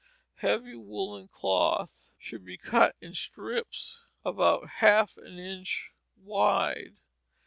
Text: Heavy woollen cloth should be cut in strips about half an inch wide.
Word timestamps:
Heavy 0.37 0.73
woollen 0.73 1.27
cloth 1.27 2.09
should 2.17 2.43
be 2.43 2.57
cut 2.57 2.95
in 3.01 3.13
strips 3.13 4.03
about 4.25 4.67
half 4.79 5.15
an 5.17 5.37
inch 5.37 5.91
wide. 6.17 6.95